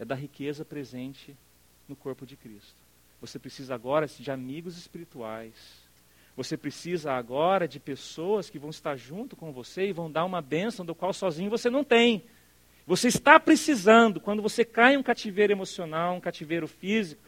[0.00, 1.36] é da riqueza presente
[1.88, 2.82] no corpo de Cristo.
[3.20, 5.83] Você precisa agora de amigos espirituais.
[6.36, 10.42] Você precisa agora de pessoas que vão estar junto com você e vão dar uma
[10.42, 12.24] bênção do qual sozinho você não tem.
[12.86, 17.22] Você está precisando, quando você cai em um cativeiro emocional, um cativeiro físico,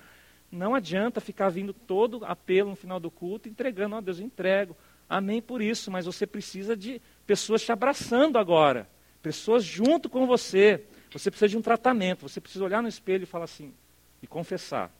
[0.50, 4.26] não adianta ficar vindo todo apelo no final do culto, entregando, ó oh, Deus, eu
[4.26, 4.76] entrego.
[5.08, 8.88] Amém por isso, mas você precisa de pessoas te abraçando agora,
[9.22, 10.84] pessoas junto com você.
[11.12, 13.72] Você precisa de um tratamento, você precisa olhar no espelho e falar assim,
[14.20, 14.90] e confessar.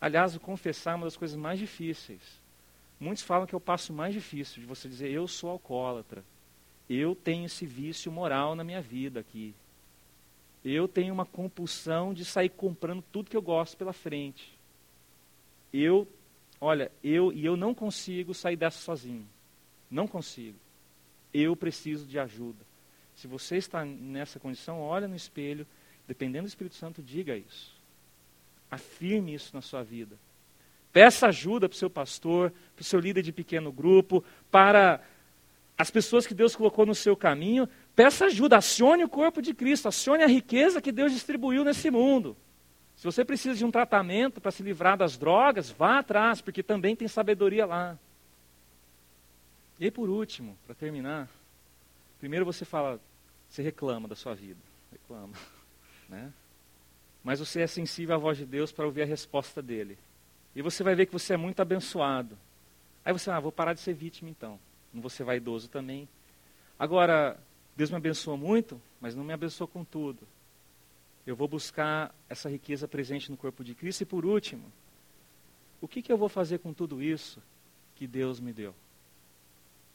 [0.00, 2.41] Aliás, o confessar é uma das coisas mais difíceis.
[3.02, 6.24] Muitos falam que é o passo mais difícil de você dizer, eu sou alcoólatra.
[6.88, 9.52] Eu tenho esse vício moral na minha vida aqui.
[10.64, 14.56] Eu tenho uma compulsão de sair comprando tudo que eu gosto pela frente.
[15.72, 16.06] Eu,
[16.60, 19.26] olha, eu e eu não consigo sair dessa sozinho.
[19.90, 20.56] Não consigo.
[21.34, 22.64] Eu preciso de ajuda.
[23.16, 25.66] Se você está nessa condição, olha no espelho,
[26.06, 27.74] dependendo do Espírito Santo, diga isso.
[28.70, 30.16] Afirme isso na sua vida.
[30.92, 35.00] Peça ajuda para o seu pastor, para o seu líder de pequeno grupo, para
[35.76, 39.88] as pessoas que Deus colocou no seu caminho, Peça ajuda, acione o corpo de Cristo,
[39.88, 42.36] acione a riqueza que Deus distribuiu nesse mundo.
[42.96, 46.94] Se você precisa de um tratamento para se livrar das drogas, vá atrás, porque também
[46.94, 47.98] tem sabedoria lá.
[49.78, 51.28] E aí, por último, para terminar,
[52.18, 53.00] primeiro você fala,
[53.48, 55.34] você reclama da sua vida, reclama,
[56.08, 56.32] né?
[57.24, 59.98] Mas você é sensível à voz de Deus para ouvir a resposta dele.
[60.54, 62.36] E você vai ver que você é muito abençoado.
[63.04, 64.58] Aí você, ah, vou parar de ser vítima então.
[64.92, 66.08] Não vou ser vaidoso também.
[66.78, 67.38] Agora,
[67.76, 70.26] Deus me abençoa muito, mas não me abençoa com tudo.
[71.26, 74.02] Eu vou buscar essa riqueza presente no corpo de Cristo.
[74.02, 74.64] E por último,
[75.80, 77.42] o que, que eu vou fazer com tudo isso
[77.94, 78.74] que Deus me deu?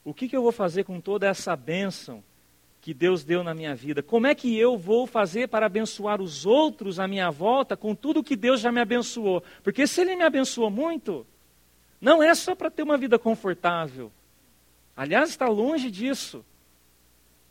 [0.03, 2.23] O que, que eu vou fazer com toda essa bênção
[2.87, 4.01] que Deus deu na minha vida?
[4.01, 8.23] Como é que eu vou fazer para abençoar os outros à minha volta com tudo
[8.23, 9.43] que Deus já me abençoou?
[9.61, 11.27] Porque se Ele me abençoou muito,
[11.99, 14.09] não é só para ter uma vida confortável.
[14.95, 16.45] Aliás, está longe disso.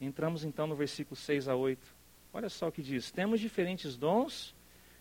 [0.00, 1.86] Entramos então no versículo 6 a 8.
[2.32, 4.54] Olha só o que diz: Temos diferentes dons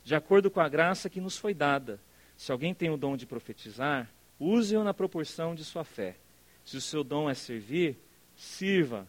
[0.04, 1.98] de acordo com a graça que nos foi dada.
[2.36, 6.18] Se alguém tem o dom de profetizar, use-o na proporção de sua fé.
[6.66, 7.98] Se o seu dom é servir,
[8.36, 9.08] sirva.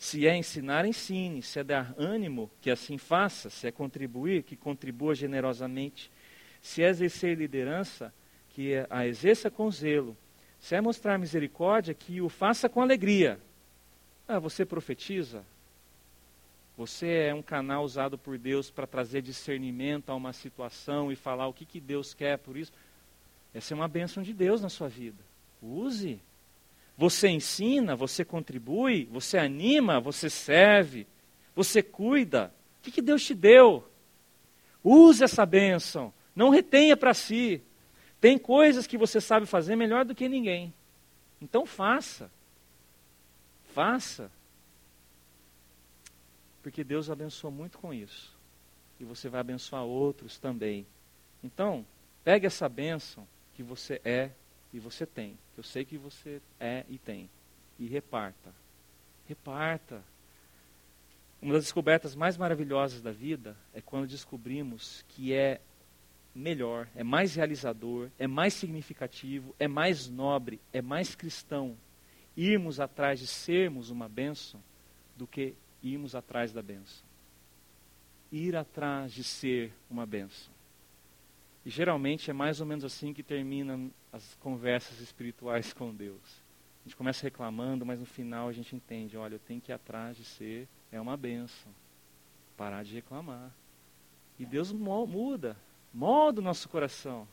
[0.00, 1.42] Se é ensinar, ensine.
[1.42, 3.50] Se é dar ânimo, que assim faça.
[3.50, 6.10] Se é contribuir, que contribua generosamente.
[6.62, 8.10] Se é exercer liderança,
[8.48, 10.16] que a exerça com zelo.
[10.58, 13.38] Se é mostrar misericórdia, que o faça com alegria.
[14.26, 15.44] Ah, você profetiza?
[16.78, 21.46] Você é um canal usado por Deus para trazer discernimento a uma situação e falar
[21.46, 22.72] o que, que Deus quer por isso?
[23.52, 25.18] Essa é uma bênção de Deus na sua vida.
[25.62, 26.18] Use.
[27.00, 31.06] Você ensina, você contribui, você anima, você serve,
[31.56, 32.52] você cuida.
[32.78, 33.90] O que, que Deus te deu?
[34.84, 36.12] Use essa bênção.
[36.36, 37.62] Não retenha para si.
[38.20, 40.74] Tem coisas que você sabe fazer melhor do que ninguém.
[41.40, 42.30] Então faça.
[43.72, 44.30] Faça.
[46.62, 48.36] Porque Deus abençoa muito com isso.
[49.00, 50.86] E você vai abençoar outros também.
[51.42, 51.82] Então,
[52.22, 54.32] pegue essa bênção que você é
[54.72, 55.38] e você tem.
[55.56, 57.28] Eu sei que você é e tem.
[57.78, 58.52] E reparta.
[59.26, 60.02] Reparta.
[61.40, 65.60] Uma das descobertas mais maravilhosas da vida é quando descobrimos que é
[66.34, 71.76] melhor, é mais realizador, é mais significativo, é mais nobre, é mais cristão
[72.36, 74.62] irmos atrás de sermos uma bênção
[75.16, 77.04] do que irmos atrás da bênção.
[78.32, 80.52] Ir atrás de ser uma bênção.
[81.64, 86.20] E geralmente é mais ou menos assim que terminam as conversas espirituais com Deus.
[86.80, 89.74] A gente começa reclamando, mas no final a gente entende: olha, eu tenho que ir
[89.74, 91.70] atrás de ser, é uma bênção.
[92.56, 93.50] Parar de reclamar.
[94.38, 95.56] E Deus muda,
[95.92, 97.28] molda o nosso coração.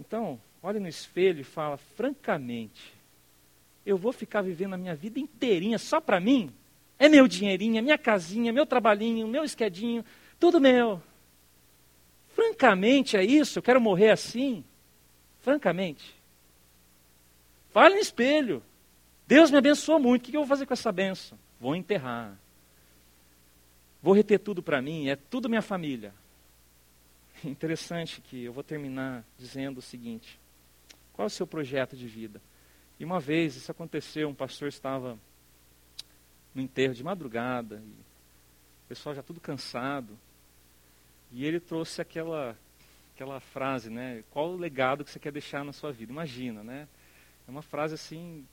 [0.00, 2.94] Então, olha no espelho e fala francamente:
[3.84, 6.52] eu vou ficar vivendo a minha vida inteirinha só para mim?
[6.98, 10.04] É meu dinheirinho, é minha casinha, meu trabalhinho, meu esquedinho,
[10.38, 11.00] tudo meu.
[12.34, 13.58] Francamente é isso?
[13.58, 14.64] Eu quero morrer assim?
[15.40, 16.14] Francamente.
[17.70, 18.62] Fale no espelho.
[19.26, 20.22] Deus me abençoou muito.
[20.22, 21.38] O que eu vou fazer com essa benção?
[21.60, 22.38] Vou enterrar.
[24.02, 25.08] Vou reter tudo para mim.
[25.08, 26.14] É tudo minha família.
[27.44, 30.38] Interessante que eu vou terminar dizendo o seguinte:
[31.12, 32.40] qual é o seu projeto de vida?
[32.98, 35.18] E uma vez isso aconteceu, um pastor estava
[36.54, 37.76] no enterro de madrugada,
[38.84, 40.18] o pessoal já tudo cansado,
[41.30, 42.58] e ele trouxe aquela,
[43.18, 44.22] aquela frase, né?
[44.30, 46.12] Qual o legado que você quer deixar na sua vida?
[46.12, 46.86] Imagina, né?
[47.48, 48.46] É uma frase assim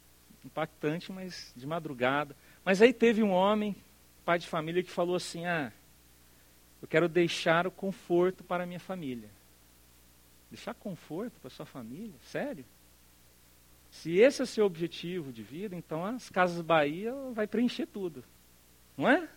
[0.43, 2.35] impactante, mas de madrugada.
[2.63, 3.75] Mas aí teve um homem,
[4.25, 5.71] pai de família, que falou assim: "Ah,
[6.81, 9.29] eu quero deixar o conforto para a minha família".
[10.49, 12.15] Deixar conforto para a sua família?
[12.23, 12.65] Sério?
[13.91, 18.23] Se esse é o seu objetivo de vida, então as Casas Bahia vai preencher tudo.
[18.97, 19.29] Não é?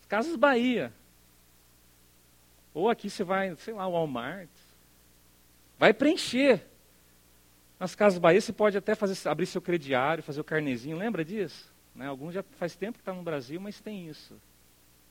[0.00, 0.92] As Casas Bahia.
[2.74, 4.48] Ou aqui você vai, sei lá, Walmart.
[5.78, 6.64] Vai preencher.
[7.78, 10.96] Nas Casas Bahia você pode até fazer, abrir seu crediário, fazer o carnezinho.
[10.96, 11.70] Lembra disso?
[11.94, 12.06] Né?
[12.06, 14.34] Alguns já faz tempo que está no Brasil, mas tem isso.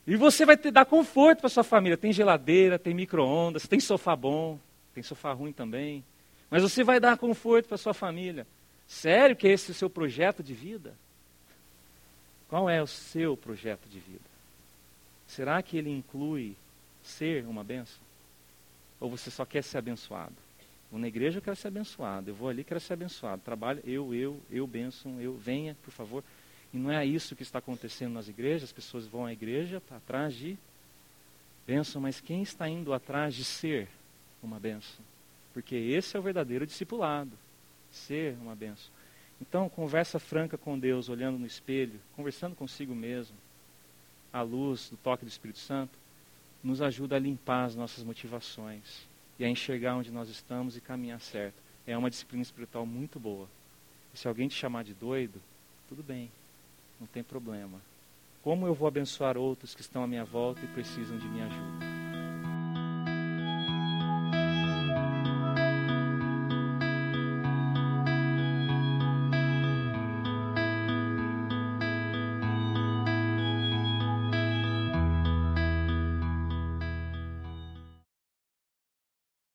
[0.07, 1.97] E você vai ter, dar conforto para sua família.
[1.97, 4.59] Tem geladeira, tem micro-ondas, tem sofá bom,
[4.93, 6.03] tem sofá ruim também.
[6.49, 8.47] Mas você vai dar conforto para sua família.
[8.88, 10.93] Sério que esse é o seu projeto de vida?
[12.49, 14.20] Qual é o seu projeto de vida?
[15.28, 16.55] Será que ele inclui
[17.04, 18.02] ser uma benção?
[18.99, 20.36] Ou você só quer ser abençoado?
[20.91, 22.30] Vou na igreja, eu quero ser abençoado.
[22.30, 23.41] Eu vou ali, quero ser abençoado.
[23.41, 26.24] Trabalho, eu, eu, eu, bênção, eu, venha, por favor.
[26.74, 28.64] E não é isso que está acontecendo nas igrejas.
[28.64, 30.58] As pessoas vão à igreja tá atrás de
[31.66, 33.88] bênção, mas quem está indo atrás de ser
[34.43, 35.04] uma bênção?
[35.54, 37.32] Porque esse é o verdadeiro discipulado.
[37.89, 38.91] Ser uma bênção.
[39.39, 43.36] Então, conversa franca com Deus, olhando no espelho, conversando consigo mesmo,
[44.32, 46.01] à luz do toque do Espírito Santo
[46.64, 49.07] nos ajuda a limpar as nossas motivações
[49.39, 51.55] e a enxergar onde nós estamos e caminhar certo.
[51.86, 53.47] É uma disciplina espiritual muito boa.
[54.14, 55.41] E se alguém te chamar de doido,
[55.89, 56.30] tudo bem,
[56.99, 57.80] não tem problema.
[58.43, 62.11] Como eu vou abençoar outros que estão à minha volta e precisam de minha ajuda?